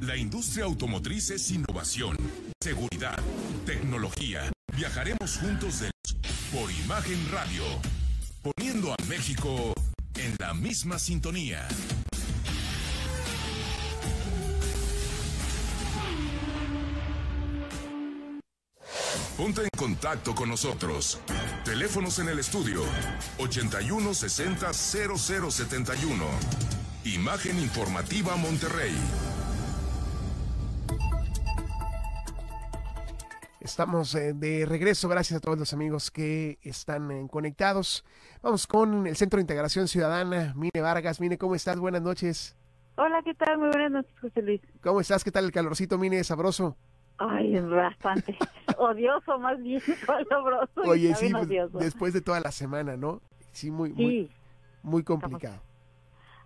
La 0.00 0.16
industria 0.16 0.64
automotriz 0.64 1.30
es 1.30 1.50
innovación, 1.50 2.16
seguridad, 2.62 3.18
tecnología. 3.66 4.52
Viajaremos 4.76 5.38
juntos 5.38 5.82
por 6.52 6.70
Imagen 6.70 7.18
Radio, 7.32 7.64
poniendo 8.42 8.92
a 8.92 8.96
México 9.08 9.74
en 10.14 10.36
la 10.38 10.54
misma 10.54 11.00
sintonía. 11.00 11.66
Ponte 19.36 19.62
en 19.62 19.68
contacto 19.76 20.32
con 20.32 20.48
nosotros. 20.48 21.18
Teléfonos 21.64 22.20
en 22.20 22.28
el 22.28 22.38
estudio 22.38 22.84
81 23.38 24.14
60 24.14 24.72
0071. 24.72 26.73
Imagen 27.04 27.58
informativa 27.58 28.34
Monterrey. 28.36 28.94
Estamos 33.60 34.14
eh, 34.14 34.32
de 34.32 34.64
regreso, 34.64 35.06
gracias 35.10 35.36
a 35.36 35.40
todos 35.40 35.58
los 35.58 35.74
amigos 35.74 36.10
que 36.10 36.58
están 36.62 37.10
eh, 37.10 37.26
conectados. 37.30 38.06
Vamos 38.40 38.66
con 38.66 39.06
el 39.06 39.16
Centro 39.16 39.36
de 39.36 39.42
Integración 39.42 39.86
Ciudadana, 39.86 40.54
Mine 40.56 40.80
Vargas. 40.80 41.20
Mine, 41.20 41.36
¿cómo 41.36 41.54
estás? 41.54 41.78
Buenas 41.78 42.00
noches. 42.00 42.56
Hola, 42.96 43.20
¿qué 43.22 43.34
tal? 43.34 43.58
Muy 43.58 43.68
buenas 43.68 43.90
noches, 43.90 44.18
José 44.22 44.40
Luis. 44.40 44.62
¿Cómo 44.82 45.02
estás? 45.02 45.22
¿Qué 45.24 45.30
tal 45.30 45.44
el 45.44 45.52
calorcito, 45.52 45.98
Mine? 45.98 46.24
¿Sabroso? 46.24 46.74
Ay, 47.18 47.54
es 47.54 47.68
bastante 47.68 48.34
odioso, 48.78 49.38
más 49.38 49.62
bien, 49.62 49.82
sabroso. 50.30 50.80
Oye, 50.86 51.14
sí, 51.16 51.30
pues, 51.30 51.48
después 51.74 52.14
de 52.14 52.22
toda 52.22 52.40
la 52.40 52.50
semana, 52.50 52.96
¿no? 52.96 53.20
Sí, 53.52 53.70
muy, 53.70 53.92
muy, 53.92 54.30
muy 54.82 55.02
complicado. 55.02 55.60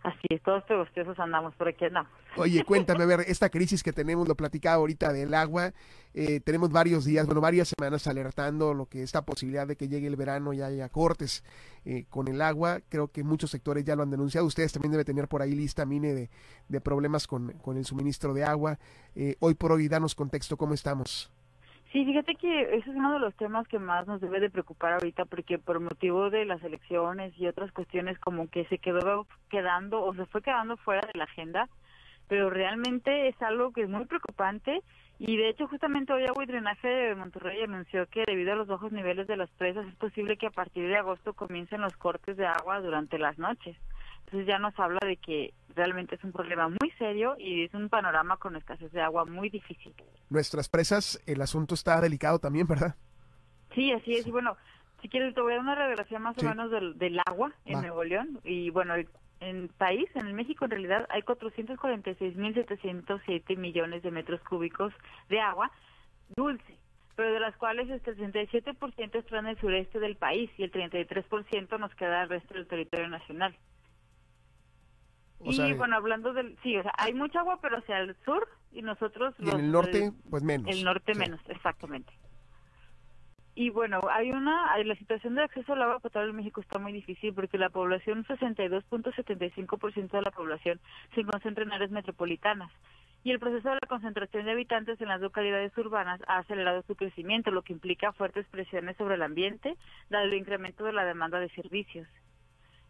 Así 0.03 0.27
es, 0.31 0.41
todos 0.43 0.63
pegostiosos 0.65 1.19
andamos 1.19 1.55
por 1.57 1.69
aquí 1.69 1.85
andamos. 1.85 2.11
Oye, 2.37 2.65
cuéntame, 2.67 3.03
a 3.05 3.07
ver, 3.07 3.21
esta 3.27 3.51
crisis 3.51 3.83
que 3.83 3.93
tenemos, 3.93 4.29
lo 4.29 4.37
platicaba 4.37 4.77
ahorita 4.77 5.13
del 5.13 5.35
agua, 5.35 5.73
eh, 6.15 6.41
tenemos 6.41 6.71
varios 6.71 7.05
días, 7.05 7.27
bueno, 7.27 7.41
varias 7.41 7.73
semanas 7.77 8.07
alertando 8.07 8.75
lo 8.75 8.87
que 8.87 9.03
esta 9.03 9.23
posibilidad 9.23 9.67
de 9.67 9.77
que 9.77 9.89
llegue 9.89 10.07
el 10.07 10.17
verano 10.17 10.53
y 10.53 10.63
haya 10.63 10.89
cortes 10.89 11.45
eh, 11.85 12.05
con 12.09 12.29
el 12.29 12.41
agua. 12.41 12.81
Creo 12.89 13.09
que 13.09 13.25
muchos 13.25 13.51
sectores 13.51 13.85
ya 13.85 13.97
lo 13.97 14.03
han 14.03 14.11
denunciado. 14.11 14.47
Ustedes 14.47 14.73
también 14.73 14.93
deben 14.93 15.07
tener 15.07 15.29
por 15.29 15.43
ahí 15.43 15.55
lista, 15.55 15.85
Mine, 15.85 16.15
de, 16.15 16.31
de 16.69 16.81
problemas 16.81 17.27
con, 17.27 17.53
con 17.59 17.77
el 17.77 17.85
suministro 17.85 18.35
de 18.35 18.45
agua. 18.45 18.79
Eh, 19.15 19.37
hoy 19.41 19.55
por 19.55 19.73
hoy, 19.73 19.89
danos 19.89 20.15
contexto, 20.15 20.57
¿cómo 20.57 20.75
estamos? 20.75 21.31
Sí, 21.93 22.05
fíjate 22.05 22.35
que 22.35 22.63
ese 22.63 22.91
es 22.91 22.97
uno 22.97 23.15
de 23.15 23.19
los 23.19 23.35
temas 23.37 23.67
que 23.67 23.79
más 23.79 24.07
nos 24.07 24.21
debe 24.21 24.41
de 24.41 24.51
preocupar 24.51 24.93
ahorita 24.93 25.25
porque 25.25 25.59
por 25.59 25.81
motivo 25.81 26.29
de 26.29 26.45
las 26.45 26.63
elecciones 26.63 27.33
y 27.39 27.47
otras 27.47 27.73
cuestiones 27.73 28.19
como 28.19 28.51
que 28.51 28.67
se 28.67 28.77
quedó 28.77 29.27
quedando 29.49 30.05
o 30.05 30.15
se 30.15 30.27
fue 30.27 30.43
quedando 30.43 30.77
fuera 30.77 31.01
de 31.07 31.19
la 31.19 31.25
agenda, 31.25 31.67
pero 32.29 32.51
realmente 32.51 33.29
es 33.29 33.41
algo 33.41 33.73
que 33.73 33.85
es 33.85 33.89
muy 33.89 34.05
preocupante 34.05 34.83
y 35.19 35.39
de 35.39 35.49
hecho 35.49 35.67
justamente 35.67 36.13
hoy 36.13 36.27
Agua 36.27 36.45
y 36.45 36.47
Drenaje 36.47 36.89
de 36.89 37.15
Monterrey 37.15 37.63
anunció 37.63 38.07
que 38.07 38.25
debido 38.27 38.53
a 38.53 38.57
los 38.57 38.69
bajos 38.69 38.93
niveles 38.93 39.27
de 39.27 39.39
las 39.39 39.51
presas 39.53 39.87
es 39.87 39.95
posible 39.95 40.37
que 40.37 40.49
a 40.49 40.51
partir 40.51 40.87
de 40.89 40.97
agosto 40.97 41.33
comiencen 41.33 41.81
los 41.81 41.97
cortes 41.97 42.37
de 42.37 42.47
agua 42.47 42.81
durante 42.81 43.19
las 43.19 43.39
noches. 43.39 43.79
Entonces 44.29 44.47
ya 44.47 44.59
nos 44.59 44.79
habla 44.79 45.01
de 45.07 45.17
que 45.17 45.55
realmente 45.75 46.17
es 46.17 46.23
un 46.23 46.33
problema 46.33 46.69
muy 46.69 46.91
serio 46.99 47.35
y 47.39 47.65
es 47.65 47.73
un 47.73 47.89
panorama 47.89 48.37
con 48.37 48.57
escasez 48.57 48.93
de 48.93 49.01
agua 49.01 49.25
muy 49.25 49.49
difícil. 49.49 49.95
Nuestras 50.29 50.69
presas, 50.69 51.19
el 51.25 51.41
asunto 51.41 51.75
está 51.75 51.99
delicado 51.99 52.39
también, 52.39 52.67
¿verdad? 52.67 52.95
Sí, 53.75 53.91
así 53.91 54.17
es. 54.17 54.27
Y 54.27 54.31
bueno, 54.31 54.59
si 55.01 55.09
quieres 55.09 55.35
te 55.35 55.41
voy 55.41 55.53
a 55.53 55.55
dar 55.57 55.63
una 55.63 55.77
revelación 55.77 56.21
más 56.21 56.37
o 56.37 56.43
menos 56.43 56.71
del, 56.71 56.99
del 56.99 57.19
agua 57.25 57.55
en 57.65 57.81
Nuevo 57.81 58.05
León. 58.05 58.39
Y 58.45 58.69
bueno, 58.69 58.97
en 58.97 59.09
el 59.41 59.71
país, 59.71 60.11
en 60.15 60.27
el 60.27 60.35
México 60.35 60.67
en 60.67 60.73
realidad, 60.73 61.07
hay 61.09 61.23
446.707 61.23 63.57
millones 63.57 64.03
de 64.03 64.11
metros 64.11 64.43
cúbicos 64.43 64.93
de 65.31 65.41
agua 65.41 65.71
dulce 66.37 66.77
pero 67.17 67.33
de 67.33 67.41
las 67.41 67.57
cuales 67.57 67.89
el 67.91 68.03
67% 68.05 69.17
está 69.17 69.39
en 69.41 69.47
el 69.49 69.59
sureste 69.59 69.99
del 69.99 70.15
país 70.15 70.49
y 70.57 70.63
el 70.63 70.71
33% 70.71 71.77
nos 71.81 71.93
queda 71.97 72.23
el 72.23 72.29
resto 72.29 72.55
del 72.55 72.69
territorio 72.69 73.09
nacional 73.09 73.57
y 75.45 75.73
bueno, 75.75 75.97
hablando 75.97 76.33
del... 76.33 76.57
Sí, 76.63 76.77
o 76.77 76.83
sea, 76.83 76.93
hay 76.99 77.15
mucha 77.15 77.41
agua, 77.41 77.59
pero 77.61 77.79
hacia 77.79 77.99
el 77.99 78.17
sur 78.25 78.49
y 78.73 78.83
nosotros... 78.83 79.35
Y 79.39 79.49
en 79.49 79.61
el 79.61 79.73
norte, 79.73 80.13
pues 80.31 80.43
menos. 80.43 80.69
El 80.69 80.85
norte 80.85 81.15
menos, 81.15 81.41
exactamente. 81.49 82.13
Y 83.55 83.71
bueno, 83.71 84.01
hay 84.11 84.31
una... 84.31 84.77
La 84.85 84.95
situación 84.97 85.35
de 85.35 85.43
acceso 85.43 85.73
al 85.73 85.83
agua 85.83 86.01
potable 86.01 86.31
en 86.31 86.37
México 86.37 86.61
está 86.61 86.79
muy 86.79 86.93
difícil 86.93 87.35
porque 87.35 87.59
la 87.59 87.71
población, 87.71 88.25
62.75% 88.25 90.11
de 90.11 90.23
la 90.23 90.31
población, 90.31 90.81
se 91.15 91.25
concentra 91.25 91.65
en 91.65 91.73
áreas 91.73 91.91
metropolitanas. 91.91 92.71
Y 93.25 93.33
el 93.33 93.41
proceso 93.41 93.69
de 93.69 93.75
la 93.75 93.89
concentración 93.89 94.45
de 94.45 94.53
habitantes 94.53 95.01
en 95.01 95.09
las 95.09 95.21
localidades 95.21 95.77
urbanas 95.77 96.21
ha 96.29 96.39
acelerado 96.39 96.83
su 96.83 96.95
crecimiento, 96.95 97.51
lo 97.51 97.63
que 97.63 97.73
implica 97.73 98.13
fuertes 98.13 98.47
presiones 98.47 98.97
sobre 98.97 99.17
el 99.17 99.23
ambiente, 99.23 99.77
dado 100.09 100.25
el 100.25 100.35
incremento 100.35 100.85
de 100.85 100.93
la 100.93 101.05
demanda 101.05 101.41
de 101.41 101.49
servicios. 101.51 102.07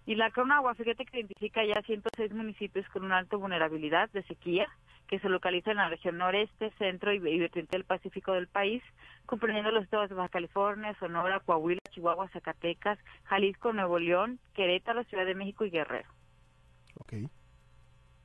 Y 0.09 0.15
la 0.15 0.31
Conagua, 0.31 0.75
fíjate 0.75 1.05
que 1.05 1.19
identifica 1.19 1.63
ya 1.67 1.83
106 1.83 2.33
municipios 2.33 2.89
con 2.89 3.05
una 3.05 3.19
alta 3.19 3.37
vulnerabilidad 3.37 4.09
de 4.09 4.23
sequía, 4.23 4.67
que 5.07 5.19
se 5.19 5.29
localiza 5.29 5.71
en 5.71 5.77
la 5.77 5.91
región 5.91 6.17
noreste, 6.17 6.71
centro 6.79 7.13
y 7.13 7.19
vertiente 7.19 7.77
del 7.77 7.85
Pacífico 7.85 8.33
del 8.33 8.47
país, 8.47 8.83
comprendiendo 9.27 9.71
los 9.71 9.85
estados 9.85 10.09
de 10.09 10.15
Baja 10.15 10.31
California, 10.31 10.97
Sonora, 10.99 11.41
Coahuila, 11.41 11.83
Chihuahua, 11.91 12.31
Zacatecas, 12.31 12.99
Jalisco, 13.25 13.75
Nuevo 13.75 13.99
León, 13.99 14.39
Querétaro, 14.55 15.05
Ciudad 15.05 15.27
de 15.27 15.35
México 15.35 15.67
y 15.67 15.71
Guerrero. 15.71 16.09
Okay. 17.01 17.29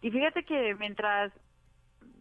Y 0.01 0.09
fíjate 0.09 0.45
que 0.45 0.75
mientras 0.75 1.33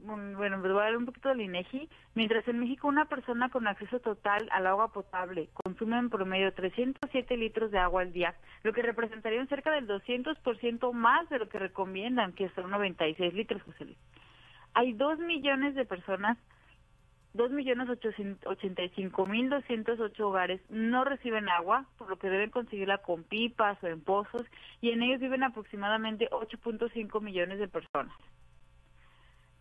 bueno, 0.05 0.61
voy 0.61 0.71
a 0.71 0.85
dar 0.85 0.97
un 0.97 1.07
poquito 1.07 1.29
del 1.29 1.43
INEGI. 1.43 1.89
Mientras 2.15 2.47
en 2.49 2.59
México 2.59 2.89
una 2.89 3.05
persona 3.05 3.49
con 3.49 3.67
acceso 3.67 4.01
total 4.01 4.49
al 4.51 4.67
agua 4.67 4.93
potable 4.93 5.49
consume 5.53 5.99
en 5.99 6.11
promedio 6.11 6.53
307 6.53 7.37
litros 7.37 7.71
de 7.71 7.79
agua 7.79 8.03
al 8.03 8.13
día, 8.13 8.35
lo 8.63 8.73
que 8.73 8.83
representaría 8.83 9.41
un 9.41 9.49
cerca 9.49 9.71
del 9.71 9.87
200% 9.87 10.93
más 10.93 11.29
de 11.29 11.39
lo 11.39 11.49
que 11.49 11.59
recomiendan, 11.59 12.33
que 12.33 12.49
son 12.51 12.71
96 12.71 13.35
litros, 13.35 13.63
José 13.63 13.85
Luis. 13.85 13.99
Hay 14.75 14.95
2 14.95 15.19
millones 15.19 15.75
de 15.75 15.85
personas, 15.85 16.39
2.085.208 17.35 20.21
hogares 20.21 20.61
no 20.69 21.05
reciben 21.05 21.49
agua, 21.49 21.87
por 21.97 22.11
lo 22.11 22.19
que 22.19 22.29
deben 22.29 22.51
conseguirla 22.51 22.99
con 22.99 23.25
pipas 23.25 23.83
o 23.83 23.87
en 23.87 24.03
pozos, 24.03 24.43
y 24.81 24.91
en 24.91 25.03
ellos 25.03 25.21
viven 25.21 25.43
aproximadamente 25.43 26.29
8.5 26.31 27.23
millones 27.23 27.59
de 27.59 27.69
personas. 27.69 28.15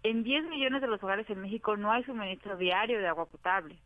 En 0.03 0.23
10 0.23 0.45
millones 0.45 0.81
de 0.81 0.87
los 0.87 1.03
hogares 1.03 1.29
en 1.29 1.41
México 1.41 1.77
no 1.77 1.91
hay 1.91 2.03
suministro 2.03 2.57
diario 2.57 2.97
de 2.99 3.07
agua 3.07 3.27
potable. 3.27 3.77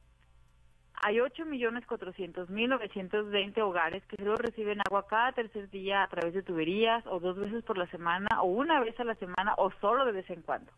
Hay 1.03 1.17
8.400.920 1.17 3.61
hogares 3.61 4.01
que 4.05 4.15
solo 4.15 4.37
reciben 4.37 4.79
agua 4.87 5.07
cada 5.07 5.33
tercer 5.33 5.69
día 5.69 6.03
a 6.03 6.07
través 6.07 6.33
de 6.33 6.41
tuberías 6.41 7.05
o 7.07 7.19
dos 7.19 7.37
veces 7.37 7.65
por 7.65 7.77
la 7.77 7.87
semana 7.87 8.41
o 8.41 8.45
una 8.45 8.79
vez 8.79 8.97
a 8.97 9.03
la 9.03 9.15
semana 9.15 9.55
o 9.57 9.71
solo 9.81 10.05
de 10.05 10.13
vez 10.13 10.29
en 10.29 10.41
cuando. 10.41 10.71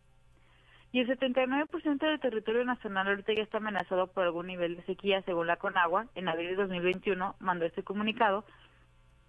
Y 0.90 0.98
el 1.00 1.06
79% 1.06 1.98
del 1.98 2.18
territorio 2.18 2.64
nacional 2.64 3.06
ahorita 3.06 3.34
ya 3.34 3.42
está 3.42 3.58
amenazado 3.58 4.08
por 4.08 4.24
algún 4.24 4.48
nivel 4.48 4.74
de 4.74 4.82
sequía, 4.84 5.22
según 5.22 5.46
la 5.46 5.54
Conagua. 5.56 6.06
En 6.16 6.28
abril 6.28 6.48
de 6.48 6.56
2021 6.56 7.36
mandó 7.38 7.64
este 7.64 7.84
comunicado. 7.84 8.44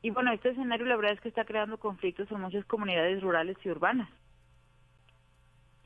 Y 0.01 0.09
bueno, 0.09 0.31
este 0.31 0.49
escenario 0.49 0.87
la 0.87 0.95
verdad 0.95 1.13
es 1.13 1.21
que 1.21 1.29
está 1.29 1.45
creando 1.45 1.77
conflictos 1.77 2.31
en 2.31 2.41
muchas 2.41 2.65
comunidades 2.65 3.21
rurales 3.21 3.57
y 3.63 3.69
urbanas. 3.69 4.09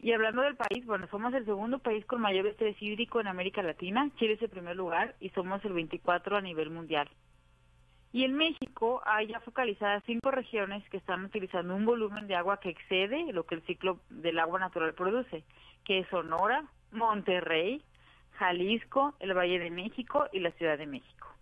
Y 0.04 0.12
hablando 0.12 0.42
del 0.42 0.58
país, 0.58 0.86
bueno, 0.86 1.08
somos 1.10 1.34
el 1.34 1.46
segundo 1.46 1.80
país 1.80 2.06
con 2.06 2.20
mayor 2.20 2.46
estrés 2.46 2.76
hídrico 2.82 3.22
en 3.22 3.28
América 3.28 3.64
Latina, 3.64 4.10
Chile 4.18 4.34
es 4.34 4.42
el 4.42 4.50
primer 4.50 4.76
lugar 4.76 5.16
y 5.22 5.30
somos 5.30 5.64
el 5.64 5.72
24 5.72 6.36
a 6.36 6.42
nivel 6.42 6.72
mundial. 6.72 7.10
Y 8.12 8.26
en 8.26 8.34
México 8.34 9.02
hay 9.06 9.28
ya 9.28 9.40
focalizadas 9.40 10.04
cinco 10.06 10.30
regiones 10.30 10.84
que 10.90 10.98
están 10.98 11.24
utilizando 11.24 11.74
un 11.74 11.86
volumen 11.86 12.28
de 12.28 12.36
agua 12.36 12.60
que 12.60 12.68
excede 12.68 13.32
lo 13.32 13.46
que 13.46 13.56
el 13.56 13.62
ciclo 13.62 14.02
del 14.10 14.40
agua 14.40 14.60
natural 14.60 14.94
produce, 14.94 15.46
que 15.86 16.00
es 16.00 16.08
Sonora, 16.10 16.66
Monterrey, 16.92 17.82
Jalisco, 18.32 19.16
el 19.22 19.34
Valle 19.34 19.58
de 19.58 19.72
México 19.72 20.28
y 20.34 20.42
la 20.42 20.52
Ciudad 20.52 20.78
de 20.78 20.86
México. 20.86 21.33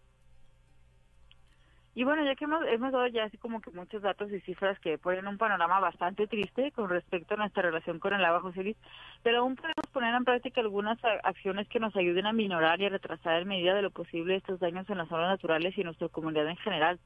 Y 1.93 2.05
bueno, 2.05 2.23
ya 2.23 2.35
que 2.35 2.45
hemos, 2.45 2.63
hemos 2.67 2.93
dado 2.93 3.07
ya 3.07 3.25
así 3.25 3.37
como 3.37 3.59
que 3.59 3.69
muchos 3.71 4.01
datos 4.01 4.31
y 4.31 4.39
cifras 4.41 4.79
que 4.79 4.97
ponen 4.97 5.27
un 5.27 5.37
panorama 5.37 5.79
bastante 5.81 6.25
triste 6.25 6.71
con 6.71 6.89
respecto 6.89 7.33
a 7.33 7.37
nuestra 7.37 7.63
relación 7.63 7.99
con 7.99 8.13
el 8.13 8.23
agua, 8.23 8.39
José 8.39 8.63
Luis, 8.63 8.77
pero 9.23 9.39
aún 9.39 9.57
podemos 9.57 9.85
poner 9.91 10.15
en 10.15 10.23
práctica 10.23 10.61
algunas 10.61 10.97
acciones 11.23 11.67
que 11.67 11.81
nos 11.81 11.93
ayuden 11.97 12.27
a 12.27 12.33
minorar 12.33 12.79
y 12.79 12.85
a 12.85 12.89
retrasar 12.89 13.41
en 13.41 13.49
medida 13.49 13.75
de 13.75 13.81
lo 13.81 13.91
posible 13.91 14.37
estos 14.37 14.61
daños 14.61 14.89
en 14.89 14.99
las 14.99 15.09
zonas 15.09 15.29
naturales 15.29 15.77
y 15.77 15.81
en 15.81 15.87
nuestra 15.87 16.07
comunidad 16.07 16.47
en 16.47 16.57
general 16.57 16.97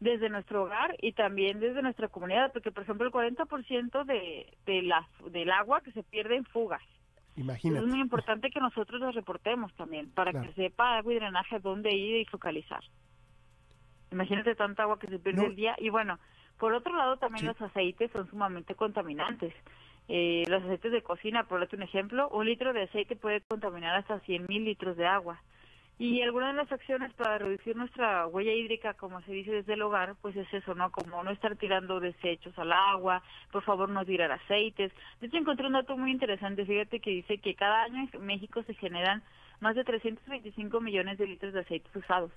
desde 0.00 0.28
nuestro 0.28 0.64
hogar 0.64 0.94
y 1.00 1.12
también 1.12 1.58
desde 1.58 1.82
nuestra 1.82 2.08
comunidad, 2.08 2.52
porque 2.52 2.70
por 2.70 2.82
ejemplo 2.82 3.06
el 3.06 3.12
40% 3.12 4.04
de, 4.04 4.46
de 4.66 4.82
la, 4.82 5.08
del 5.30 5.50
agua 5.50 5.80
que 5.80 5.92
se 5.92 6.02
pierde 6.02 6.36
en 6.36 6.44
fugas. 6.44 6.82
Imagínate. 7.36 7.84
Es 7.84 7.90
muy 7.90 8.00
importante 8.00 8.50
que 8.50 8.60
nosotros 8.60 9.00
los 9.00 9.14
reportemos 9.14 9.72
también, 9.74 10.10
para 10.10 10.32
que 10.32 10.52
sepa 10.54 10.98
agua 10.98 11.12
y 11.12 11.16
drenaje 11.16 11.60
dónde 11.60 11.94
ir 11.94 12.20
y 12.20 12.24
focalizar. 12.26 12.82
Imagínate 14.10 14.54
tanta 14.54 14.84
agua 14.84 14.98
que 14.98 15.06
se 15.06 15.18
pierde 15.18 15.46
el 15.46 15.56
día. 15.56 15.74
Y 15.78 15.90
bueno, 15.90 16.18
Por 16.58 16.72
otro 16.74 16.96
lado, 16.96 17.16
también 17.18 17.46
los 17.46 17.60
aceites 17.62 18.10
son 18.10 18.28
sumamente 18.28 18.74
contaminantes. 18.74 19.54
Eh, 20.08 20.42
los 20.48 20.62
aceites 20.64 20.90
de 20.90 21.02
cocina, 21.02 21.44
por 21.44 21.60
darte 21.60 21.76
un 21.76 21.82
ejemplo, 21.82 22.28
un 22.30 22.46
litro 22.46 22.72
de 22.72 22.82
aceite 22.82 23.14
puede 23.14 23.42
contaminar 23.42 23.94
hasta 23.94 24.18
100 24.20 24.46
mil 24.48 24.64
litros 24.64 24.96
de 24.96 25.06
agua. 25.06 25.40
Y 26.00 26.22
algunas 26.22 26.54
de 26.54 26.62
las 26.62 26.70
acciones 26.70 27.12
para 27.14 27.38
reducir 27.38 27.76
nuestra 27.76 28.24
huella 28.28 28.52
hídrica, 28.52 28.94
como 28.94 29.20
se 29.22 29.32
dice 29.32 29.50
desde 29.50 29.74
el 29.74 29.82
hogar, 29.82 30.14
pues 30.22 30.36
es 30.36 30.46
eso, 30.54 30.74
¿no? 30.76 30.92
Como 30.92 31.22
no 31.24 31.30
estar 31.32 31.56
tirando 31.56 31.98
desechos 31.98 32.56
al 32.56 32.72
agua, 32.72 33.20
por 33.50 33.64
favor 33.64 33.88
no 33.88 34.04
tirar 34.04 34.30
aceites. 34.30 34.92
De 35.20 35.26
hecho, 35.26 35.38
encontré 35.38 35.66
un 35.66 35.72
dato 35.72 35.96
muy 35.96 36.12
interesante, 36.12 36.64
fíjate 36.64 37.00
que 37.00 37.10
dice 37.10 37.38
que 37.38 37.56
cada 37.56 37.82
año 37.82 38.08
en 38.12 38.26
México 38.26 38.62
se 38.62 38.74
generan 38.74 39.24
más 39.60 39.74
de 39.76 39.84
325 39.84 40.80
millones 40.80 41.18
de 41.18 41.26
litros 41.26 41.52
de 41.52 41.60
aceites 41.60 41.94
usados. 41.94 42.30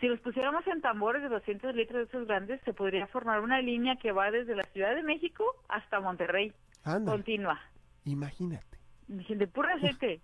Si 0.00 0.08
los 0.08 0.20
pusiéramos 0.20 0.66
en 0.66 0.80
tambores 0.80 1.22
de 1.22 1.28
200 1.28 1.74
litros 1.74 1.98
de 1.98 2.04
esos 2.04 2.26
grandes, 2.26 2.60
se 2.64 2.72
podría 2.72 3.06
formar 3.06 3.40
una 3.40 3.60
línea 3.60 3.96
que 3.96 4.12
va 4.12 4.30
desde 4.30 4.56
la 4.56 4.64
Ciudad 4.64 4.94
de 4.94 5.02
México 5.02 5.44
hasta 5.68 6.00
Monterrey. 6.00 6.52
Continua. 6.84 7.60
Imagínate. 8.04 8.78
De 9.06 9.46
puro 9.46 9.68
aceite. 9.68 10.20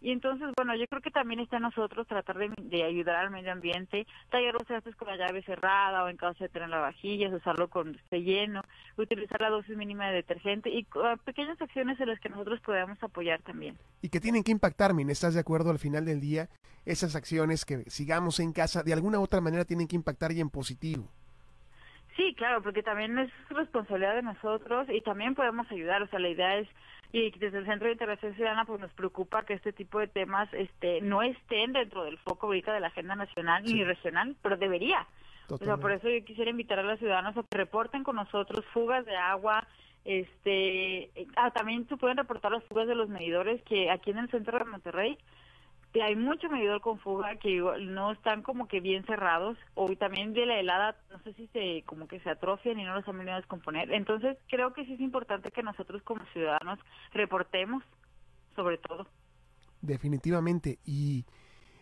Y 0.00 0.12
entonces, 0.12 0.48
bueno, 0.56 0.76
yo 0.76 0.86
creo 0.86 1.02
que 1.02 1.10
también 1.10 1.40
está 1.40 1.56
en 1.56 1.64
nosotros 1.64 2.06
tratar 2.06 2.38
de, 2.38 2.84
ayudar 2.84 3.16
al 3.16 3.30
medio 3.30 3.50
ambiente, 3.50 4.06
tallar 4.30 4.54
los 4.54 4.64
trastes 4.64 4.94
con 4.94 5.08
la 5.08 5.16
llave 5.16 5.42
cerrada 5.42 6.04
o 6.04 6.08
en 6.08 6.16
caso 6.16 6.44
de 6.44 6.48
tener 6.48 6.68
la 6.68 6.78
vajilla, 6.78 7.28
usarlo 7.28 7.68
con 7.68 7.96
este 7.96 8.22
lleno, 8.22 8.62
utilizar 8.96 9.40
la 9.40 9.50
dosis 9.50 9.76
mínima 9.76 10.08
de 10.08 10.14
detergente 10.14 10.70
y 10.70 10.86
uh, 10.94 11.18
pequeñas 11.24 11.60
acciones 11.60 11.98
en 12.00 12.08
las 12.08 12.20
que 12.20 12.28
nosotros 12.28 12.60
podamos 12.60 13.02
apoyar 13.02 13.42
también. 13.42 13.76
Y 14.00 14.08
que 14.08 14.20
tienen 14.20 14.44
que 14.44 14.52
impactar, 14.52 14.94
Min, 14.94 15.10
¿estás 15.10 15.34
de 15.34 15.40
acuerdo 15.40 15.70
al 15.70 15.80
final 15.80 16.04
del 16.04 16.20
día? 16.20 16.48
Esas 16.86 17.16
acciones 17.16 17.64
que 17.64 17.78
sigamos 17.90 18.38
en 18.38 18.52
casa, 18.52 18.84
de 18.84 18.92
alguna 18.92 19.18
u 19.18 19.24
otra 19.24 19.40
manera 19.40 19.64
tienen 19.64 19.88
que 19.88 19.96
impactar 19.96 20.30
y 20.30 20.40
en 20.40 20.48
positivo. 20.48 21.08
Sí, 22.16 22.34
claro, 22.36 22.62
porque 22.62 22.82
también 22.82 23.16
es 23.18 23.30
responsabilidad 23.48 24.16
de 24.16 24.22
nosotros 24.22 24.88
y 24.90 25.00
también 25.02 25.36
podemos 25.36 25.70
ayudar. 25.70 26.02
O 26.02 26.08
sea, 26.08 26.18
la 26.18 26.28
idea 26.28 26.58
es 26.58 26.68
y 27.12 27.30
desde 27.38 27.58
el 27.58 27.66
Centro 27.66 27.86
de 27.86 27.92
Interacción 27.92 28.34
Ciudadana 28.34 28.64
pues 28.64 28.80
nos 28.80 28.92
preocupa 28.92 29.44
que 29.44 29.54
este 29.54 29.72
tipo 29.72 29.98
de 29.98 30.08
temas 30.08 30.48
este 30.52 31.00
no 31.00 31.22
estén 31.22 31.72
dentro 31.72 32.04
del 32.04 32.18
foco 32.18 32.46
ahorita 32.46 32.72
de 32.72 32.80
la 32.80 32.88
agenda 32.88 33.14
nacional 33.14 33.64
ni 33.64 33.82
regional, 33.84 34.36
pero 34.42 34.56
debería. 34.56 35.06
O 35.50 35.56
sea, 35.56 35.78
por 35.78 35.92
eso 35.92 36.10
yo 36.10 36.22
quisiera 36.26 36.50
invitar 36.50 36.78
a 36.78 36.82
los 36.82 36.98
ciudadanos 36.98 37.34
a 37.36 37.42
que 37.42 37.56
reporten 37.56 38.04
con 38.04 38.16
nosotros 38.16 38.66
fugas 38.74 39.06
de 39.06 39.16
agua, 39.16 39.66
este, 40.04 41.10
ah, 41.36 41.50
también 41.52 41.88
se 41.88 41.96
pueden 41.96 42.18
reportar 42.18 42.52
las 42.52 42.64
fugas 42.64 42.86
de 42.86 42.94
los 42.94 43.08
medidores 43.08 43.62
que 43.62 43.90
aquí 43.90 44.10
en 44.10 44.18
el 44.18 44.30
centro 44.30 44.58
de 44.58 44.64
Monterrey 44.66 45.18
hay 45.94 46.16
mucho 46.16 46.48
medidor 46.48 46.80
con 46.80 46.98
fuga 46.98 47.36
que 47.36 47.60
no 47.80 48.12
están 48.12 48.42
como 48.42 48.68
que 48.68 48.80
bien 48.80 49.04
cerrados 49.06 49.56
o 49.74 49.88
también 49.96 50.32
de 50.34 50.46
la 50.46 50.60
helada 50.60 50.96
no 51.10 51.18
sé 51.20 51.32
si 51.34 51.46
se 51.48 51.82
como 51.86 52.06
que 52.06 52.20
se 52.20 52.30
atrofian 52.30 52.78
y 52.78 52.84
no 52.84 52.94
los 52.94 53.08
han 53.08 53.18
venido 53.18 53.34
a 53.34 53.40
descomponer. 53.40 53.90
Entonces 53.92 54.36
creo 54.48 54.72
que 54.72 54.84
sí 54.84 54.94
es 54.94 55.00
importante 55.00 55.50
que 55.50 55.62
nosotros 55.62 56.02
como 56.02 56.24
ciudadanos 56.32 56.78
reportemos 57.12 57.82
sobre 58.54 58.78
todo. 58.78 59.06
Definitivamente 59.80 60.78
y 60.84 61.24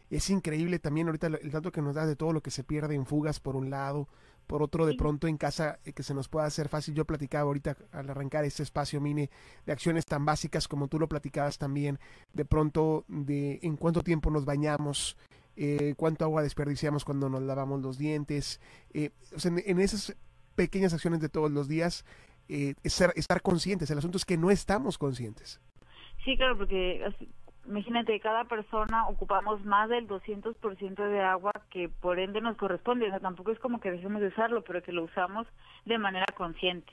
es 0.08 0.30
increíble 0.30 0.78
también 0.78 1.08
ahorita 1.08 1.26
el 1.26 1.50
dato 1.50 1.72
que 1.72 1.82
nos 1.82 1.96
da 1.96 2.06
de 2.06 2.16
todo 2.16 2.32
lo 2.32 2.42
que 2.42 2.50
se 2.50 2.64
pierde 2.64 2.94
en 2.94 3.06
fugas 3.06 3.40
por 3.40 3.56
un 3.56 3.70
lado 3.70 4.08
por 4.46 4.62
otro 4.62 4.86
de 4.86 4.94
pronto 4.94 5.26
en 5.26 5.36
casa 5.36 5.78
eh, 5.84 5.92
que 5.92 6.02
se 6.02 6.14
nos 6.14 6.28
pueda 6.28 6.46
hacer 6.46 6.68
fácil. 6.68 6.94
Yo 6.94 7.04
platicaba 7.04 7.44
ahorita 7.44 7.76
al 7.92 8.10
arrancar 8.10 8.44
este 8.44 8.62
espacio 8.62 9.00
mini 9.00 9.28
de 9.64 9.72
acciones 9.72 10.06
tan 10.06 10.24
básicas 10.24 10.68
como 10.68 10.88
tú 10.88 10.98
lo 10.98 11.08
platicabas 11.08 11.58
también, 11.58 11.98
de 12.32 12.44
pronto 12.44 13.04
de 13.08 13.58
en 13.62 13.76
cuánto 13.76 14.02
tiempo 14.02 14.30
nos 14.30 14.44
bañamos, 14.44 15.16
eh, 15.56 15.94
cuánto 15.96 16.24
agua 16.24 16.42
desperdiciamos 16.42 17.04
cuando 17.04 17.28
nos 17.28 17.42
lavamos 17.42 17.80
los 17.82 17.98
dientes, 17.98 18.60
eh, 18.92 19.10
en, 19.44 19.80
esas 19.80 20.16
pequeñas 20.54 20.92
acciones 20.92 21.20
de 21.20 21.28
todos 21.28 21.50
los 21.50 21.68
días, 21.68 22.04
estar, 22.48 23.12
estar 23.16 23.42
conscientes. 23.42 23.90
El 23.90 23.98
asunto 23.98 24.16
es 24.18 24.24
que 24.24 24.36
no 24.36 24.50
estamos 24.50 24.98
conscientes. 24.98 25.60
Sí, 26.24 26.36
claro, 26.36 26.56
porque 26.58 27.02
imagínate, 27.68 28.18
cada 28.20 28.44
persona 28.44 29.08
ocupamos 29.08 29.64
más 29.64 29.88
del 29.88 30.08
200% 30.08 31.08
de 31.08 31.20
agua 31.20 31.52
que 31.70 31.88
por 31.88 32.18
ende 32.18 32.40
nos 32.40 32.56
corresponde. 32.56 33.06
O 33.06 33.10
sea, 33.10 33.20
tampoco 33.20 33.52
es 33.52 33.58
como 33.58 33.80
que 33.80 33.90
dejemos 33.90 34.20
de 34.20 34.28
usarlo, 34.28 34.62
pero 34.62 34.82
que 34.82 34.92
lo 34.92 35.04
usamos 35.04 35.46
de 35.84 35.98
manera 35.98 36.26
consciente. 36.36 36.92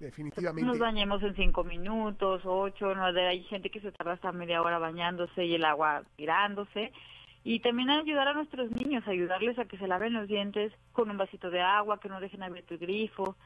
Definitivamente. 0.00 0.66
Nos 0.66 0.78
bañemos 0.78 1.22
en 1.22 1.34
cinco 1.34 1.64
minutos, 1.64 2.42
ocho, 2.44 2.94
no, 2.94 3.04
hay 3.04 3.42
gente 3.44 3.70
que 3.70 3.80
se 3.80 3.92
tarda 3.92 4.12
hasta 4.12 4.32
media 4.32 4.60
hora 4.60 4.78
bañándose 4.78 5.44
y 5.44 5.54
el 5.54 5.64
agua 5.64 6.02
tirándose. 6.16 6.92
Y 7.44 7.60
también 7.60 7.90
ayudar 7.90 8.28
a 8.28 8.32
nuestros 8.32 8.70
niños, 8.70 9.06
ayudarles 9.06 9.58
a 9.58 9.66
que 9.66 9.76
se 9.76 9.86
laven 9.86 10.14
los 10.14 10.26
dientes 10.26 10.72
con 10.92 11.10
un 11.10 11.18
vasito 11.18 11.50
de 11.50 11.60
agua, 11.60 12.00
que 12.00 12.08
no 12.08 12.20
dejen 12.20 12.42
abierto 12.42 12.74
el 12.74 12.80
grifo, 12.80 13.36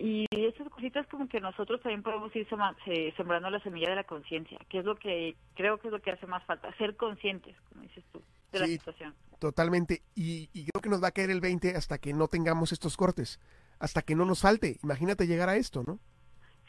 y 0.00 0.26
esas 0.30 0.66
cositas 0.70 1.06
como 1.08 1.28
que 1.28 1.40
nosotros 1.40 1.80
también 1.82 2.02
podemos 2.02 2.34
ir 2.34 2.48
sembrando 2.48 3.50
la 3.50 3.60
semilla 3.60 3.90
de 3.90 3.96
la 3.96 4.04
conciencia, 4.04 4.58
que 4.70 4.78
es 4.78 4.84
lo 4.84 4.96
que 4.96 5.36
creo 5.54 5.78
que 5.78 5.88
es 5.88 5.92
lo 5.92 6.00
que 6.00 6.10
hace 6.10 6.26
más 6.26 6.42
falta, 6.44 6.74
ser 6.78 6.96
conscientes, 6.96 7.54
como 7.68 7.82
dices 7.82 8.02
tú, 8.10 8.22
de 8.50 8.60
la 8.60 8.66
situación. 8.66 9.14
Totalmente, 9.38 10.00
y, 10.14 10.48
creo 10.48 10.80
que 10.80 10.88
nos 10.88 11.02
va 11.02 11.08
a 11.08 11.12
caer 11.12 11.30
el 11.30 11.42
20 11.42 11.76
hasta 11.76 11.98
que 11.98 12.14
no 12.14 12.28
tengamos 12.28 12.72
estos 12.72 12.96
cortes, 12.96 13.40
hasta 13.78 14.00
que 14.00 14.14
no 14.14 14.24
nos 14.24 14.40
falte. 14.40 14.78
Imagínate 14.82 15.26
llegar 15.26 15.50
a 15.50 15.56
esto, 15.56 15.82
¿no? 15.86 15.98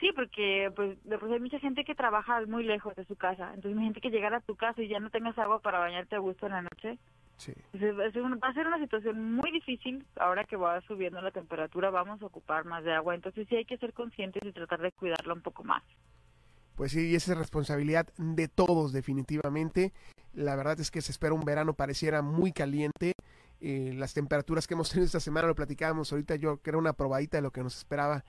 Sí, 0.02 0.12
porque 0.14 0.70
pues, 0.76 0.98
hay 1.10 1.40
mucha 1.40 1.60
gente 1.60 1.86
que 1.86 1.96
trabaja 1.96 2.46
muy 2.48 2.66
lejos 2.66 2.94
de 2.98 3.06
su 3.06 3.16
casa, 3.16 3.54
entonces 3.54 3.78
hay 3.78 3.86
gente 3.86 4.02
que 4.02 4.10
llegar 4.10 4.34
a 4.34 4.42
tu 4.42 4.58
casa 4.58 4.82
y 4.82 4.90
ya 4.90 5.00
no 5.00 5.10
tengas 5.10 5.38
agua 5.38 5.60
para 5.60 5.80
bañarte 5.80 6.18
a 6.18 6.20
gusto 6.20 6.48
en 6.48 6.52
la 6.52 6.64
noche, 6.64 6.98
va 7.50 8.48
a 8.48 8.54
ser 8.54 8.68
una 8.68 8.80
situación 8.80 9.36
muy 9.36 9.52
difícil. 9.52 10.06
Ahora 10.18 10.44
que 10.44 10.56
va 10.56 10.82
subiendo 10.82 11.22
la 11.22 11.32
temperatura, 11.32 11.90
vamos 11.90 12.22
a 12.22 12.26
ocupar 12.26 12.66
más 12.66 12.84
de 12.84 12.94
agua. 12.94 13.16
Entonces 13.16 13.48
sí 13.50 13.56
hay 13.56 13.66
que 13.66 13.78
ser 13.78 13.94
conscientes 13.94 14.44
y 14.46 14.52
tratar 14.52 14.82
de 14.82 14.92
cuidarla 14.92 15.34
un 15.34 15.42
poco 15.42 15.64
más. 15.64 15.84
Pues 16.76 16.92
sí, 16.94 17.16
esa 17.16 17.34
es 17.34 17.38
responsabilidad 17.38 18.08
de 18.18 18.48
todos, 18.48 18.94
definitivamente. 18.94 19.94
La 20.34 20.56
verdad 20.56 20.80
es 20.80 20.92
que 20.92 21.02
se 21.02 21.12
espera 21.12 21.34
un 21.34 21.44
verano 21.46 21.74
pareciera 21.74 22.22
muy 22.22 22.52
caliente. 22.52 23.14
Eh, 23.60 23.94
las 23.96 24.14
temperaturas 24.14 24.66
que 24.66 24.74
hemos 24.74 24.90
tenido 24.90 25.06
esta 25.06 25.20
semana, 25.20 25.48
lo 25.48 25.56
platicábamos 25.56 26.12
ahorita 26.12 26.36
yo, 26.36 26.58
que 26.62 26.72
era 26.72 26.80
una 26.80 26.94
probadita 26.94 27.38
de 27.38 27.44
lo 27.44 27.52
que 27.52 27.62
nos 27.62 27.78
esperaba 27.78 28.24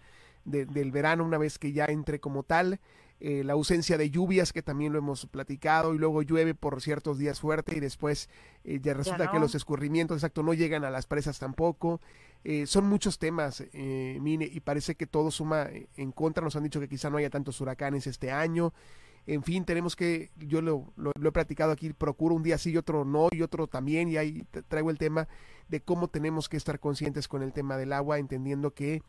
del 0.44 0.90
verano 0.92 1.24
una 1.24 1.38
vez 1.38 1.58
que 1.58 1.72
ya 1.72 1.86
entre 1.86 2.20
como 2.20 2.42
tal. 2.42 2.80
Eh, 3.24 3.44
la 3.44 3.52
ausencia 3.52 3.96
de 3.96 4.10
lluvias, 4.10 4.52
que 4.52 4.62
también 4.62 4.92
lo 4.92 4.98
hemos 4.98 5.26
platicado, 5.26 5.94
y 5.94 5.98
luego 5.98 6.22
llueve 6.22 6.56
por 6.56 6.82
ciertos 6.82 7.18
días 7.18 7.38
fuerte 7.38 7.76
y 7.76 7.78
después 7.78 8.28
eh, 8.64 8.80
ya 8.82 8.94
resulta 8.94 9.30
que 9.30 9.38
los 9.38 9.54
escurrimientos, 9.54 10.16
exacto, 10.16 10.42
no 10.42 10.54
llegan 10.54 10.82
a 10.82 10.90
las 10.90 11.06
presas 11.06 11.38
tampoco. 11.38 12.00
Eh, 12.42 12.66
son 12.66 12.88
muchos 12.88 13.20
temas, 13.20 13.62
Mine, 13.72 14.50
y 14.52 14.58
parece 14.58 14.96
que 14.96 15.06
todo 15.06 15.30
suma 15.30 15.68
en 15.96 16.10
contra. 16.10 16.42
Nos 16.42 16.56
han 16.56 16.64
dicho 16.64 16.80
que 16.80 16.88
quizá 16.88 17.10
no 17.10 17.18
haya 17.18 17.30
tantos 17.30 17.60
huracanes 17.60 18.08
este 18.08 18.32
año. 18.32 18.74
En 19.24 19.44
fin, 19.44 19.64
tenemos 19.64 19.94
que, 19.94 20.32
yo 20.36 20.60
lo, 20.60 20.92
lo, 20.96 21.12
he 21.28 21.30
platicado 21.30 21.70
aquí, 21.70 21.92
procuro 21.92 22.34
un 22.34 22.42
día 22.42 22.58
sí 22.58 22.72
y 22.72 22.76
otro 22.76 23.04
no, 23.04 23.28
y 23.30 23.42
otro 23.42 23.68
también, 23.68 24.08
y 24.08 24.16
ahí 24.16 24.44
traigo 24.66 24.90
el 24.90 24.98
tema 24.98 25.28
de 25.68 25.80
cómo 25.80 26.08
tenemos 26.08 26.48
que 26.48 26.56
estar 26.56 26.80
conscientes 26.80 27.28
con 27.28 27.44
el 27.44 27.52
tema 27.52 27.76
del 27.76 27.92
agua, 27.92 28.18
entendiendo 28.18 28.74
que 28.74 29.00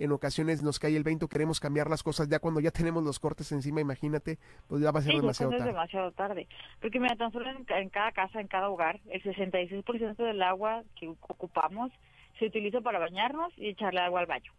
en 0.00 0.12
ocasiones 0.12 0.62
nos 0.62 0.78
cae 0.78 0.96
el 0.96 1.04
20, 1.04 1.28
queremos 1.28 1.60
cambiar 1.60 1.90
las 1.90 2.02
cosas 2.02 2.26
ya 2.26 2.38
cuando 2.38 2.60
ya 2.60 2.70
tenemos 2.70 3.04
los 3.04 3.18
cortes 3.18 3.52
encima, 3.52 3.82
imagínate, 3.82 4.38
pues 4.66 4.80
ya 4.80 4.90
va 4.90 5.00
a 5.00 5.02
ser 5.02 5.14
demasiado 5.14 5.52
tarde. 5.52 5.64
demasiado 5.66 6.12
tarde. 6.12 6.48
Porque 6.80 6.98
mira, 6.98 7.16
tan 7.16 7.30
solo 7.32 7.50
en, 7.50 7.88
cada 7.90 8.10
casa, 8.12 8.40
en 8.40 8.48
cada 8.48 8.70
hogar, 8.70 8.98
el 9.10 9.22
66% 9.22 10.16
del 10.16 10.42
agua 10.42 10.84
que 10.98 11.06
ocupamos 11.08 11.92
se 12.38 12.46
utiliza 12.46 12.80
para 12.80 12.98
bañarnos 12.98 13.52
y 13.58 13.68
echarle 13.68 14.00
agua 14.00 14.20
al 14.20 14.26
baño. 14.26 14.52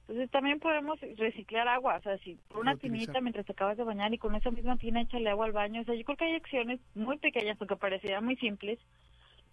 Entonces 0.00 0.30
también 0.30 0.58
podemos 0.58 0.98
reciclar 1.18 1.68
agua, 1.68 1.96
o 1.96 2.02
sea, 2.02 2.16
si 2.18 2.36
por 2.48 2.60
una 2.60 2.76
tinita 2.76 3.20
mientras 3.20 3.44
te 3.44 3.52
acabas 3.52 3.76
de 3.76 3.84
bañar 3.84 4.12
y 4.14 4.18
con 4.18 4.34
esa 4.34 4.50
misma 4.50 4.78
tina 4.78 5.02
echarle 5.02 5.28
agua 5.28 5.44
al 5.44 5.52
baño, 5.52 5.82
o 5.82 5.84
sea, 5.84 5.94
yo 5.94 6.04
creo 6.04 6.16
que 6.16 6.24
hay 6.24 6.34
acciones 6.34 6.80
muy 6.94 7.18
pequeñas, 7.18 7.58
aunque 7.60 7.76
parecieran 7.76 8.24
muy 8.24 8.36
simples, 8.36 8.78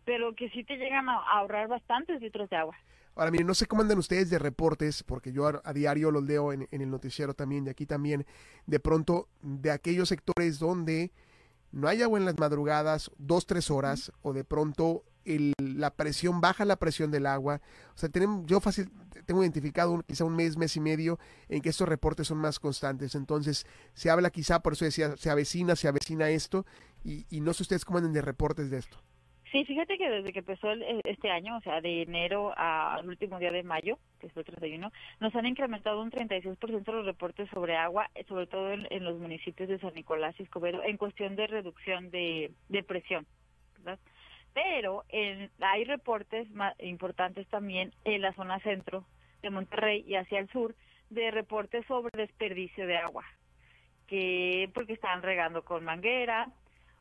pero 0.06 0.34
que 0.34 0.50
sí 0.52 0.64
te 0.64 0.78
llegan 0.78 1.10
a 1.10 1.18
ahorrar 1.18 1.68
bastantes 1.68 2.22
litros 2.22 2.50
de 2.50 2.56
agua. 2.56 2.78
Ahora, 3.20 3.32
miren, 3.32 3.48
no 3.48 3.54
sé 3.54 3.66
cómo 3.66 3.82
andan 3.82 3.98
ustedes 3.98 4.30
de 4.30 4.40
reportes, 4.40 5.04
porque 5.04 5.34
yo 5.34 5.46
a, 5.46 5.74
diario 5.74 6.10
los 6.10 6.24
leo 6.24 6.54
en, 6.54 6.70
el 6.72 6.90
noticiero 6.90 7.34
también, 7.34 7.68
y 7.68 7.70
aquí 7.70 7.86
también, 7.86 8.26
de 8.66 8.80
pronto, 8.80 9.28
de 9.42 9.72
aquellos 9.72 10.08
sectores 10.08 10.58
donde 10.58 11.12
no 11.74 11.90
hay 11.90 12.02
agua 12.02 12.18
en 12.18 12.24
las 12.24 12.40
madrugadas, 12.40 13.12
dos, 13.18 13.46
tres 13.46 13.70
horas, 13.72 14.14
o 14.22 14.32
de 14.32 14.46
pronto 14.46 15.04
el, 15.26 15.52
la 15.58 15.94
presión, 15.98 16.40
baja 16.40 16.64
la 16.64 16.78
presión 16.78 17.12
del 17.12 17.26
agua. 17.26 17.60
O 17.94 17.98
sea, 17.98 18.08
tenemos, 18.08 18.46
yo 18.46 18.62
fácil, 18.62 18.90
tengo 19.26 19.44
identificado 19.44 20.02
quizá 20.08 20.24
un 20.24 20.38
mes, 20.38 20.56
mes 20.56 20.78
y 20.78 20.80
medio 20.80 21.20
en 21.50 21.62
que 21.62 21.68
estos 21.68 21.90
reportes 21.90 22.28
son 22.28 22.38
más 22.38 22.58
constantes. 22.58 23.16
Entonces, 23.16 23.66
se 23.96 24.10
habla 24.10 24.30
quizá, 24.30 24.62
por 24.62 24.72
eso 24.72 24.86
decía, 24.86 25.18
se 25.18 25.30
avecina, 25.30 25.76
se 25.76 25.90
avecina 25.90 26.30
esto, 26.30 26.66
y, 27.04 27.26
y 27.30 27.42
no 27.42 27.54
sé 27.54 27.64
ustedes 27.64 27.84
cómo 27.84 27.98
andan 27.98 28.14
de 28.14 28.22
reportes 28.22 28.70
de 28.70 28.78
esto. 28.78 28.98
Sí, 29.52 29.66
fíjate 29.66 29.98
que 29.98 30.10
desde 30.10 30.32
que 30.32 30.40
empezó 30.40 30.72
eh, 30.72 31.02
este 31.06 31.32
año, 31.32 31.58
o 31.58 31.62
sea, 31.62 31.82
de 31.82 32.04
enero 32.04 32.54
al 32.56 33.08
último 33.08 33.40
día 33.40 33.52
de 33.52 33.64
mayo, 33.64 33.98
que 34.20 34.28
es 34.28 34.38
el 34.38 34.46
31, 34.46 34.92
nos 35.20 35.36
han 35.36 35.48
incrementado 35.48 36.02
un 36.02 36.12
36% 36.12 36.92
los 36.92 37.06
reportes 37.06 37.50
sobre 37.50 37.76
agua, 37.76 38.12
eh, 38.14 38.24
sobre 38.28 38.46
todo 38.46 38.72
en, 38.72 39.04
los 39.04 39.18
municipios 39.18 39.68
de 39.68 39.80
San 39.80 39.96
Nicolás 39.96 40.36
y 40.38 40.44
Escobedo, 40.44 40.84
en 40.84 40.98
cuestión 40.98 41.36
de 41.36 41.48
reducción 41.48 42.12
de, 42.12 42.52
presión. 42.88 43.26
Pero 44.54 45.04
hay 45.62 45.84
reportes 45.84 46.50
más 46.52 46.76
importantes 46.80 47.48
también 47.48 47.92
en 48.04 48.22
la 48.22 48.34
zona 48.34 48.60
centro, 48.60 49.06
de 49.42 49.50
Monterrey 49.50 50.04
y 50.06 50.16
hacia 50.16 50.40
el 50.40 50.50
sur 50.50 50.76
de 51.10 51.32
reportes 51.32 51.86
sobre 51.88 52.12
desperdicio 52.18 52.86
de 52.86 52.98
agua, 52.98 53.24
que 54.06 54.70
porque 54.74 54.94
están 54.94 55.24
regando 55.24 55.64
con 55.64 55.86
manguera 55.86 56.52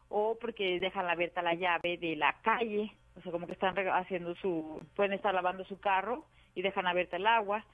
o 0.09 0.37
porque 0.41 0.81
dejan 0.81 1.09
abierta 1.09 1.43
la 1.43 1.55
llave 1.55 1.99
de 1.99 2.17
la 2.17 2.35
calle, 2.43 2.93
o 3.17 3.21
sea, 3.21 3.33
como 3.33 3.47
que 3.47 3.53
están 3.53 3.75
haciendo 3.77 4.35
su, 4.37 4.81
pueden 4.95 5.13
estar 5.13 5.35
lavando 5.35 5.65
su 5.65 5.79
carro 5.81 6.25
y 6.55 6.63
dejan 6.63 6.87
abierta 6.87 7.17
el 7.17 7.27
agua. 7.27 7.65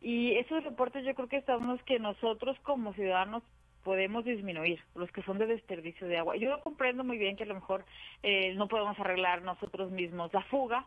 Y 0.00 0.32
esos 0.36 0.64
reportes 0.64 1.04
yo 1.04 1.14
creo 1.14 1.28
que 1.28 1.42
son 1.42 1.66
los 1.66 1.82
que 1.84 1.98
nosotros 1.98 2.58
como 2.60 2.92
ciudadanos 2.94 3.42
podemos 3.84 4.24
disminuir, 4.24 4.80
los 4.94 5.10
que 5.12 5.22
son 5.22 5.38
de 5.38 5.46
desperdicio 5.46 6.06
de 6.06 6.18
agua. 6.18 6.36
Yo 6.36 6.60
comprendo 6.60 7.04
muy 7.04 7.18
bien 7.18 7.36
que 7.36 7.44
a 7.44 7.46
lo 7.46 7.54
mejor 7.54 7.84
eh, 8.22 8.54
no 8.54 8.66
podemos 8.66 8.98
arreglar 8.98 9.42
nosotros 9.42 9.90
mismos 9.90 10.32
la 10.32 10.42
fuga 10.44 10.86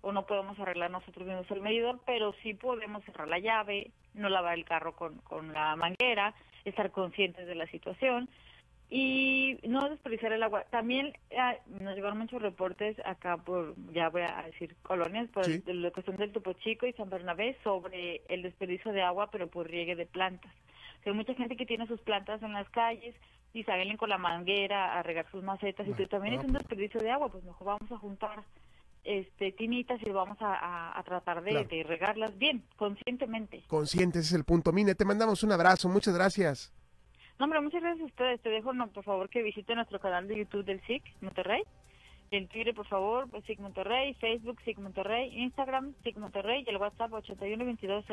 o 0.00 0.12
no 0.12 0.26
podemos 0.26 0.58
arreglar 0.60 0.90
nosotros 0.90 1.26
mismos 1.26 1.50
el 1.50 1.60
medidor, 1.60 1.98
pero 2.06 2.32
sí 2.42 2.54
podemos 2.54 3.04
cerrar 3.04 3.26
la 3.26 3.40
llave, 3.40 3.90
no 4.14 4.28
lavar 4.28 4.54
el 4.54 4.64
carro 4.64 4.94
con, 4.94 5.18
con 5.18 5.52
la 5.52 5.74
manguera, 5.74 6.34
estar 6.64 6.92
conscientes 6.92 7.46
de 7.46 7.54
la 7.56 7.66
situación 7.66 8.28
y 8.88 9.58
no 9.66 9.88
desperdiciar 9.88 10.32
el 10.32 10.42
agua. 10.42 10.64
También 10.70 11.12
ah, 11.38 11.54
nos 11.80 11.94
llegaron 11.94 12.18
muchos 12.18 12.40
reportes 12.40 12.96
acá 13.04 13.36
por, 13.36 13.74
ya 13.92 14.08
voy 14.08 14.22
a 14.22 14.44
decir 14.46 14.76
colonias, 14.82 15.28
por 15.30 15.48
la 15.48 15.90
cuestión 15.90 16.16
del 16.16 16.32
Topo 16.32 16.52
Chico 16.54 16.86
y 16.86 16.92
San 16.92 17.10
Bernabé 17.10 17.56
sobre 17.64 18.22
el 18.28 18.42
desperdicio 18.42 18.92
de 18.92 19.02
agua, 19.02 19.30
pero 19.30 19.48
por 19.48 19.68
riegue 19.68 19.96
de 19.96 20.06
plantas 20.06 20.52
hay 21.10 21.16
mucha 21.16 21.34
gente 21.34 21.56
que 21.56 21.66
tiene 21.66 21.86
sus 21.86 22.00
plantas 22.00 22.42
en 22.42 22.52
las 22.52 22.68
calles 22.70 23.14
y 23.52 23.62
salen 23.64 23.96
con 23.96 24.08
la 24.08 24.18
manguera 24.18 24.98
a 24.98 25.02
regar 25.02 25.30
sus 25.30 25.42
macetas 25.42 25.86
y 25.88 26.06
también 26.06 26.34
es 26.34 26.44
un 26.44 26.52
desperdicio 26.52 27.00
de 27.00 27.10
agua, 27.10 27.30
pues 27.30 27.44
mejor 27.44 27.66
vamos 27.66 27.90
a 27.90 27.98
juntar 27.98 28.42
este 29.04 29.52
tinitas 29.52 30.00
y 30.04 30.10
vamos 30.10 30.36
a, 30.40 31.00
tratar 31.04 31.42
de, 31.42 31.84
regarlas 31.86 32.36
bien, 32.36 32.64
conscientemente. 32.76 33.62
Consciente, 33.68 34.18
ese 34.18 34.28
es 34.28 34.34
el 34.34 34.44
punto. 34.44 34.72
Mine, 34.72 34.94
te 34.94 35.04
mandamos 35.04 35.44
un 35.44 35.52
abrazo, 35.52 35.88
muchas 35.88 36.14
gracias. 36.14 36.72
No, 37.38 37.44
hombre, 37.44 37.60
muchas 37.60 37.82
gracias 37.82 38.02
a 38.02 38.06
ustedes. 38.06 38.40
Te 38.40 38.48
dejo, 38.48 38.72
no, 38.72 38.88
por 38.88 39.04
favor, 39.04 39.28
que 39.28 39.42
visite 39.42 39.74
nuestro 39.74 40.00
canal 40.00 40.26
de 40.28 40.38
YouTube 40.38 40.64
del 40.64 40.80
SIC 40.86 41.02
Monterrey 41.20 41.62
en 42.30 42.48
Twitter, 42.48 42.74
por 42.74 42.86
favor, 42.86 43.28
pues, 43.30 43.44
SIG 43.44 43.60
Monterrey, 43.60 44.14
Facebook 44.14 44.58
SIG 44.64 44.78
Monterrey, 44.78 45.30
Instagram 45.42 45.94
SIG 46.02 46.18
Monterrey 46.18 46.64
y 46.66 46.70
el 46.70 46.76
WhatsApp 46.76 47.12
81 47.12 47.64
22 47.64 48.04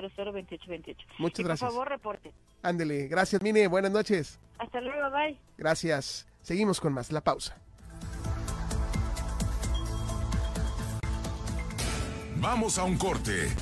Muchas 1.17 1.45
gracias. 1.45 1.59
Por 1.59 1.69
favor, 1.71 1.89
reporte. 1.89 2.31
Ándele, 2.61 3.07
gracias 3.07 3.41
Mine, 3.41 3.67
buenas 3.67 3.91
noches. 3.91 4.39
Hasta 4.59 4.81
luego, 4.81 5.09
bye. 5.11 5.37
Gracias. 5.57 6.27
Seguimos 6.41 6.79
con 6.79 6.93
más, 6.93 7.11
la 7.11 7.21
pausa. 7.21 7.57
Vamos 12.35 12.77
a 12.77 12.83
un 12.83 12.97
corte. 12.97 13.55